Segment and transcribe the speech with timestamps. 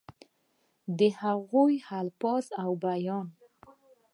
[0.97, 3.27] دَ هغوي الفاظ او دَ بيان